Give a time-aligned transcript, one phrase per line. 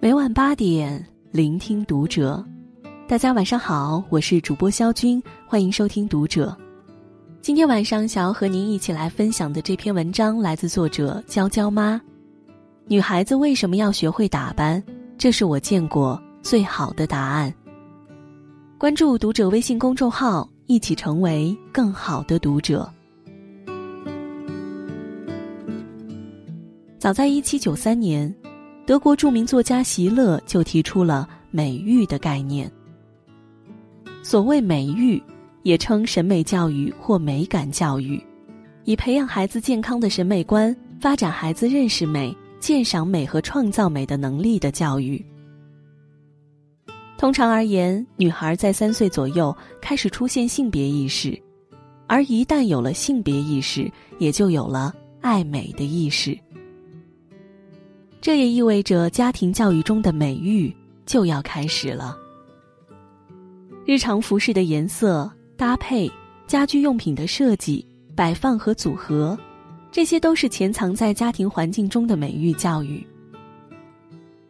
[0.00, 2.44] 每晚八点，聆听读者。
[3.08, 6.56] 大家晚上好，我是主播肖军，欢迎收听读者。
[7.40, 12.00] 今天晚上想要和您一起来分享的这篇文章，来自作者娇娇妈。
[12.86, 14.80] 女孩子为什么要学会打扮？
[15.18, 17.52] 这是我见过最好的答案。
[18.78, 22.88] 关注读者微信公众号，一起成为更好的读者。
[27.00, 28.32] 早在一七九三年。
[28.88, 32.72] 德国著名作家席勒就提出了美育的概念。
[34.22, 35.22] 所谓美育，
[35.62, 38.18] 也称审美教育或美感教育，
[38.84, 45.22] 以培养孩子健康的审美观、发展孩子认识美、鉴赏美和创造美的能力的教育。
[47.18, 51.38] 通常而言，女孩在三岁左右开始出现性别意识，
[52.06, 56.34] 而一旦有了性别意识，也就有了爱美的意识。
[58.20, 60.74] 这也意味着家庭教育中的美育
[61.06, 62.16] 就要开始了。
[63.86, 66.10] 日常服饰的颜色搭配、
[66.46, 69.38] 家居用品的设计、摆放和组合，
[69.90, 73.06] 这些都是潜藏在家庭环境中的美育教育。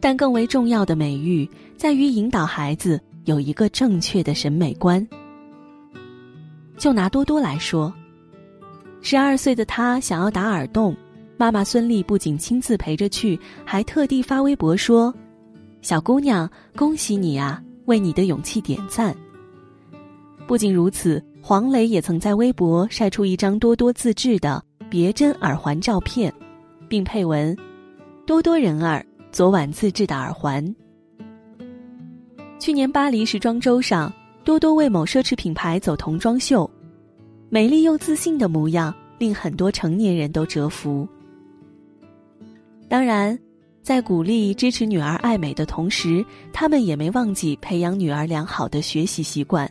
[0.00, 5.06] 但更为重要的美育，在于引导孩子有一个正确的审美观。
[6.78, 7.92] 就拿多多来说，
[9.02, 10.96] 十二岁的他想要打耳洞。
[11.40, 15.10] 妈妈孙俪不仅亲自陪着去，还特地发微博说
[15.80, 19.16] ：“小姑娘，恭喜你啊，为你的勇气点赞。”
[20.46, 26.30] 不仅如此，黄磊也曾在微博晒出一张多多自制的别针耳环照片，
[26.90, 27.56] 并配文
[28.26, 30.62] ：“多多人儿，昨晚自制的耳环。”
[32.60, 34.12] 去年巴黎时装周上，
[34.44, 36.70] 多多为某奢侈品牌走童装秀，
[37.48, 41.08] 美丽又自信的模样令很多成年人都折服。
[42.90, 43.38] 当然，
[43.82, 49.70] 在鼓励支持女儿爱美的同时，他们也没忘记培养女儿良好的学习习惯。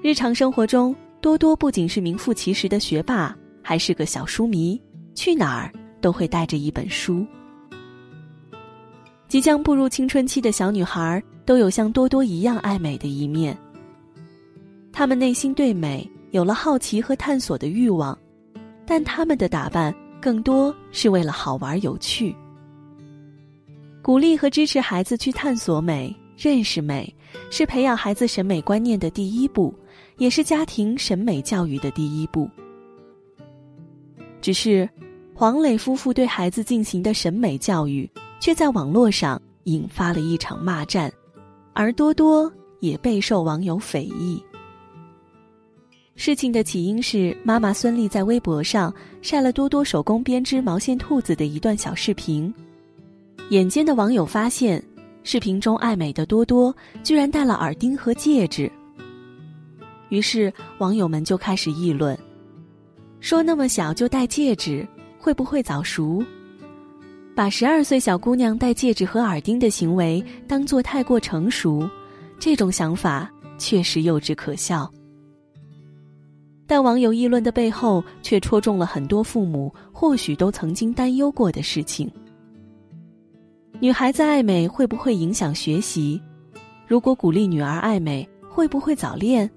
[0.00, 4.80] 日常生活中，多多不仅是名副其实的学霸，还是个小书迷，
[5.12, 7.26] 去哪儿都会带着一本书。
[9.26, 13.58] 即将步入青春期的小女孩都有像多多一样爱美的一面。
[14.92, 18.16] 她们内心对美有了好奇和探索的欲望，
[18.86, 19.92] 但她们的打扮。
[20.22, 22.32] 更多是为了好玩有趣，
[24.00, 27.12] 鼓励和支持孩子去探索美、认识美，
[27.50, 29.74] 是培养孩子审美观念的第一步，
[30.18, 32.48] 也是家庭审美教育的第一步。
[34.40, 34.88] 只是，
[35.34, 41.12] 黄磊夫妇对孩子进行的审美教育，却在网络上引发了一场骂战，
[41.72, 44.40] 而多多也备受网友非议。
[46.14, 52.52] 事情的起因是妈妈孙俪在微博上晒了多多手工编织毛线兔子的一段小视频，
[53.48, 54.82] 眼尖的网友发现，
[55.24, 58.70] 视频中爱美的多多居然戴了耳钉和戒指。
[60.10, 62.16] 于是网友们就开始议论，
[63.18, 64.86] 说那么小就戴戒指
[65.18, 66.22] 会不会早熟？
[67.34, 71.88] 把十二岁小姑娘戴戒指和耳钉的行为当做太过成熟，
[72.38, 74.88] 这种想法确实幼稚可笑。
[76.72, 82.10] 但网友议论的背后，却戳中了很多父母或许都曾经担忧过的事情：
[83.78, 86.18] 女孩子爱美会不会影响学习？
[86.86, 89.50] 如果鼓励女儿爱美，会不会早恋？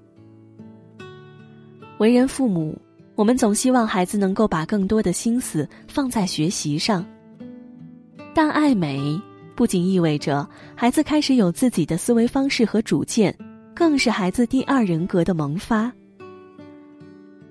[1.96, 2.78] 为人父母，
[3.14, 7.02] 我们总希望孩子能够把更多的心思放在学习上。
[8.34, 9.18] 但爱美
[9.54, 13.34] 不仅意味着孩子开始有自己的思维方式和主见，
[13.74, 15.90] 更是孩子第二人格的萌发。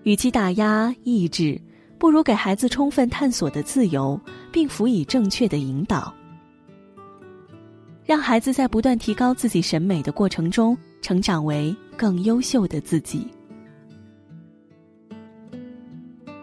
[0.06, 1.60] 与其打压抑制，
[1.98, 4.20] 不如给孩子充分探索的自由，
[4.52, 6.14] 并辅以正确的引导，
[8.06, 13.28] 让孩子在不断提高自己审美的过程中，成长为更优秀的自己。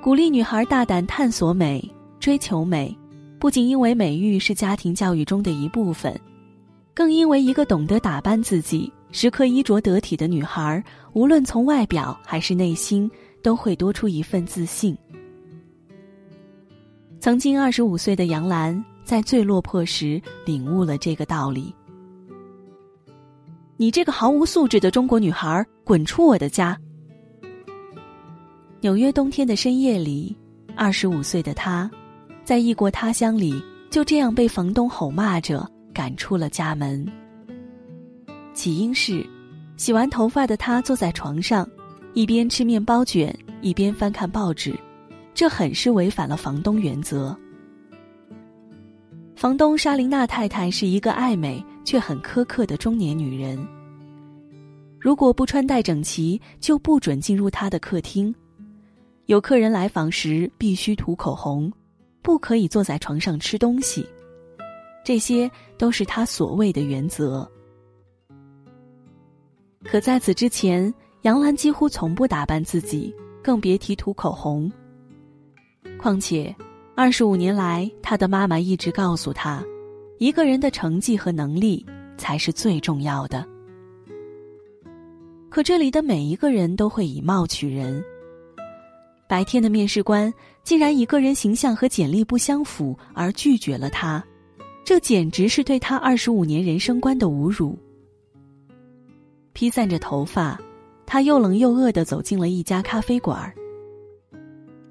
[0.02, 1.88] 鼓励女孩大胆探索美、
[2.18, 2.92] 追求美，
[3.38, 6.20] 不仅因为美育是家庭教育中的一部分，
[6.92, 10.82] 更因为一个懂得打扮自己、时刻衣着得体的女孩，
[11.12, 13.08] 无论从外表还是内心。
[13.42, 14.96] 都会多出一份自信。
[17.20, 21.72] 曾经二十五岁的杨澜，在最落魄时领悟了这个道理
[23.76, 26.76] ：“你这个毫无素质的中国女孩，滚出我的家！”
[28.80, 30.36] 纽约冬天的深夜里，
[30.74, 31.88] 二十五岁的她，
[32.44, 35.64] 在异国他乡里，就这样被房东吼骂着
[35.94, 37.06] 赶出了家门。
[38.52, 39.24] 起因是，
[39.76, 41.64] 洗完头发的她坐在床上。
[42.14, 44.78] 一边吃面包卷，一边翻看报纸，
[45.32, 47.36] 这很是违反了房东原则。
[49.34, 53.58] 房东莎琳娜太太是一个爱美却很苛刻的中年女人。
[55.00, 58.32] 如果不穿戴整齐，就不准进入她的客厅。
[59.26, 61.72] 有客人来访时，必须涂口红，
[62.20, 64.06] 不可以坐在床上吃东西。
[65.02, 67.50] 这些都是她所谓的原则。
[69.82, 70.92] 可在此之前，
[71.22, 74.70] 杨澜几乎从不打扮自己，更别提涂口红。
[75.96, 76.54] 况且，
[76.96, 79.64] 二十五年来，她的妈妈一直告诉她，
[80.18, 81.86] 一个人的成绩和能力
[82.18, 83.46] 才是最重要的。
[85.48, 88.02] 可这里的每一个人都会以貌取人。
[89.28, 90.32] 白天的面试官
[90.64, 94.22] 竟然以个人形象和简历不相符而拒绝了他，
[94.84, 97.78] 这简直是对他二十五年人生观的侮辱。
[99.52, 100.60] 披散着头发，
[101.12, 103.52] 他又冷又饿的走进了一家咖啡馆。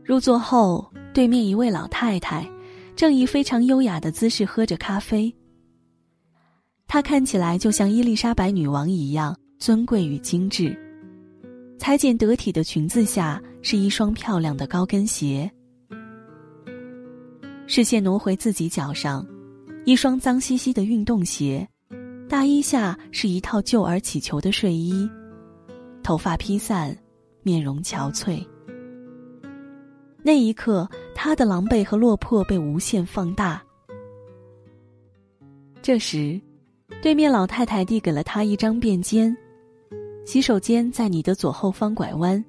[0.03, 2.47] 入座后，对面一位老太太
[2.95, 5.35] 正以非常优雅的姿势喝着咖啡。
[6.85, 9.35] 她看起来就像伊丽莎白女王一样。
[9.57, 10.77] 尊贵与精致，
[11.79, 15.51] 裁剪得体的裙子下是一双漂亮的高跟鞋。
[17.65, 19.25] 视线挪回自己脚上，
[19.85, 21.67] 一双脏兮兮的运动鞋，
[22.29, 25.09] 大衣下是一套旧而起球的睡衣，
[26.01, 26.95] 头发披散，
[27.43, 28.45] 面容憔悴。
[30.23, 33.61] 那一刻，他的狼狈和落魄被无限放大。
[35.81, 36.39] 这时，
[37.01, 39.35] 对面老太太递给了他一张便笺。
[40.23, 42.43] 洗手间在你的左后方拐弯。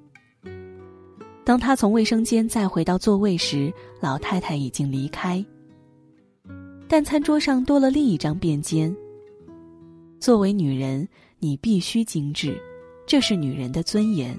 [1.43, 5.43] 当他从卫生间再回到座位时，老太太已经离开。
[6.87, 8.95] 但餐桌上多了另一张便笺。
[10.19, 11.07] 作为女人，
[11.39, 12.55] 你必须精致，
[13.13, 14.35] 这是女人的尊严。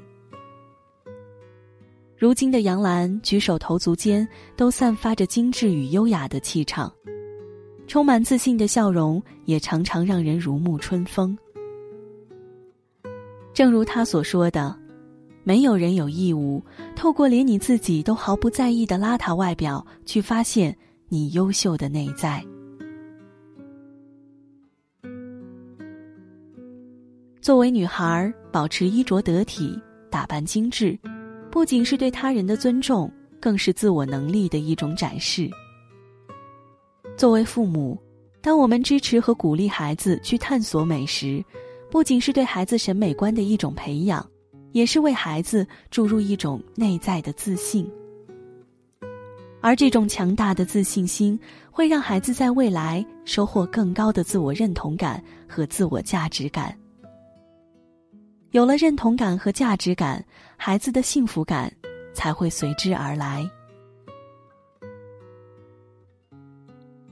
[2.19, 6.93] 如今的杨澜举手投足间都散发着精致与优雅的气场，
[7.87, 11.39] 充满自信的笑容也常常让人如沐春风。
[13.53, 14.77] 正如他所说的，
[15.45, 16.61] 没有人有义务
[16.97, 20.77] 透过连你自己都毫不在意的邋遢外表去发现
[21.09, 22.45] 你优秀的内在。
[27.45, 29.79] 作为女孩，保持衣着得体、
[30.11, 30.99] 打扮精致，
[31.51, 35.51] 不仅是对他人的尊重，更是自我能力的一种展示。
[37.19, 38.01] 作为父母，
[38.41, 41.45] 当我们支持和鼓励孩子去探索美时，
[41.91, 44.27] 不仅是对孩子审美观的一种培养，
[44.73, 47.87] 也是为孩子注入一种内在的自信。
[49.61, 51.39] 而这种强大的自信心，
[51.71, 56.75] 会让孩子在未来收获更高的自我认同感和自我价值感。
[58.55, 60.25] 有了认同感和价值感，
[60.57, 61.69] 孩子的幸福感
[62.13, 63.45] 才会随之而来。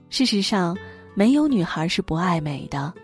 [0.08, 0.78] 事实上，
[1.16, 2.94] 没有女孩是不爱美的。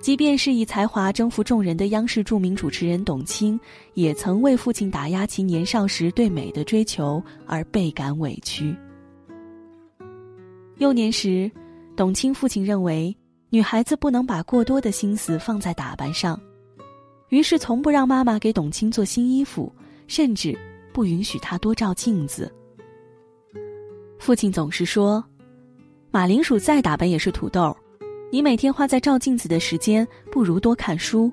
[0.00, 3.58] 即便是以才华征服众人的央视著名主持人董卿，
[3.94, 8.76] 也曾为父亲打压其年少时对美的追求而倍感委屈。
[10.78, 11.48] 幼年时，
[11.94, 13.16] 董卿父亲认为
[13.48, 16.36] 女孩子不能把过多的心思放在打扮上，
[17.32, 19.72] 于是从不让妈妈给董卿做新衣服，
[20.06, 20.54] 甚至
[20.92, 22.52] 不允许她多照镜子。
[24.18, 25.24] 父亲总是说
[26.12, 27.74] ：“马铃薯再打扮也是土豆。”
[28.30, 31.32] 你每天花在照镜子的时间，不如多看书。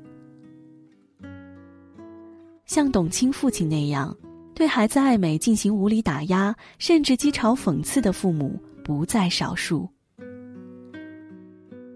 [2.65, 4.15] 像董卿父亲那样，
[4.53, 9.89] 对孩子爱美进行无理打压，甚至讥嘲讽刺的父母不在少数。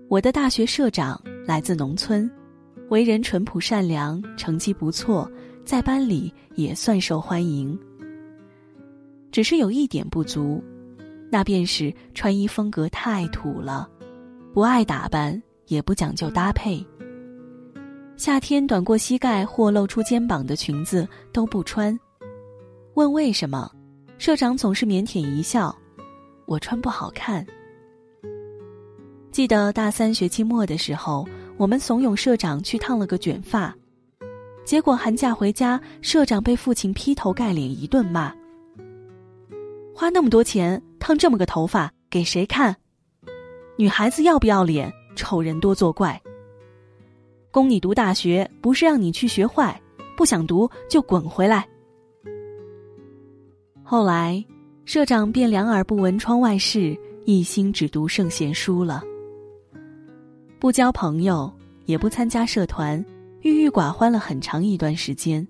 [0.10, 2.30] 我的大学社长来自农村，
[2.94, 5.28] 为人淳朴善良，成绩不错，
[5.66, 7.76] 在班里也算受欢迎。
[9.32, 10.64] 只是有一点不足，
[11.32, 13.90] 那便是穿衣风格太土了。
[14.54, 16.86] 不爱打扮，也不讲究搭配。
[18.16, 22.00] 夏天短过膝盖或露出肩膀的裙子都不穿。
[22.94, 23.72] 问为什么，
[24.20, 25.76] 社长总是腼腆一笑
[26.46, 27.44] ：“我穿不好看。”
[29.34, 33.74] 记得大三学期末的时候，我们怂恿社长去烫了个卷发，
[34.66, 38.34] 结果寒假回家，社长被父亲劈头盖脸一顿骂
[39.94, 42.76] ：“花那么多钱烫这么个头发，给谁看？”
[43.78, 44.92] 女孩子要不要脸？
[45.16, 46.20] 丑人多作怪。
[47.52, 49.80] 供你读大学，不是让你去学坏，
[50.18, 51.68] 不想读就滚回来。
[53.84, 54.44] 后来，
[54.86, 59.04] 社长便两耳不闻窗外事，一心只读圣贤书了。
[60.64, 61.52] 不交朋友，
[61.88, 62.98] 也不参加社团，
[63.42, 65.46] 郁郁寡欢了很长一段时间。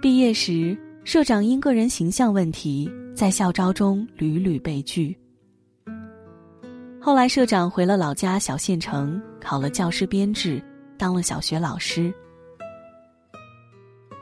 [0.00, 5.18] 毕业时，社长因个人形象问题，在校招中屡屡被拒。
[7.00, 10.62] 后来，社长回了老家小县城，考了教师编制，
[10.96, 12.14] 当了小学老师。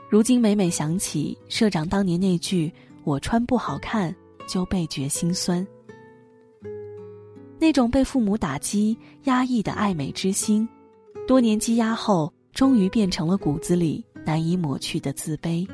[0.09, 2.73] 如今每每想起社长当年那句
[3.05, 4.11] “我穿不好看”，
[4.49, 5.63] 就倍觉心酸。
[7.59, 10.67] 那种被父母打击、压抑的爱美之心，
[11.27, 15.67] 多年积压后，终于变成了骨子里难以抹去的自卑。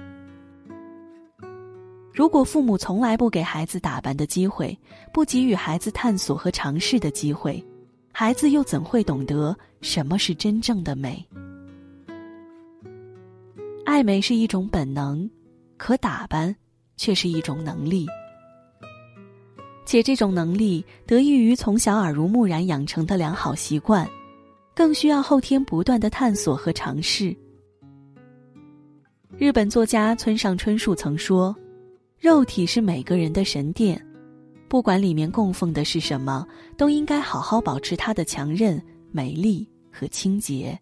[2.14, 4.78] 如果父母从来不给孩子打扮的机会，
[5.14, 7.64] 不给予孩子探索和尝试的机会，
[8.12, 11.26] 孩子又怎会懂得什么是真正的美？
[13.86, 15.30] 爱美是一种本能，
[15.78, 16.56] 可打扮
[16.98, 18.06] 却是一种能力，
[19.86, 24.08] 且这种能力得益于从小耳濡目染养成的良好习惯，
[24.76, 27.36] 更需要后天不断的探索和尝试。
[29.38, 31.56] 日本作家村上春树曾说。
[32.20, 34.00] 肉体是每个人的神殿，
[34.70, 36.48] 不管里面供奉的是什么，
[36.78, 38.80] 都应该好好保持它的强韧、
[39.12, 40.80] 美丽和清洁。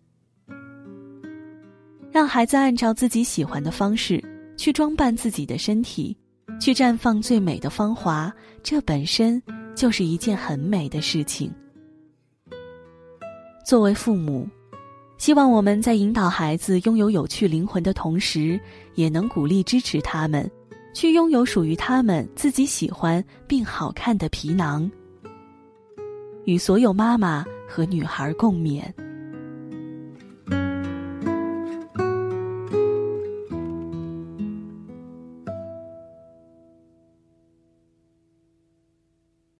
[2.11, 4.21] 让孩子按照自己喜欢的方式
[4.57, 6.13] 去装扮自己的身体，
[6.59, 9.41] 去绽放最美的芳华，这本身
[9.75, 11.51] 就是一件很美的事情。
[13.65, 14.47] 作为父母，
[15.17, 18.59] 希望我们在引导孩子拥有有趣灵魂的同时，
[18.95, 20.49] 也能鼓励支持他们。
[20.91, 24.89] 去拥有属于他们自己喜欢并好看的皮囊，
[26.45, 28.83] 与所有妈妈和女孩共勉。